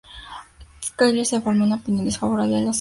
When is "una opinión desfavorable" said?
1.63-2.55